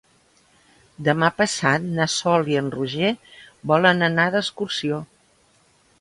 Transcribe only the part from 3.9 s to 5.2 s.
anar d'excursió.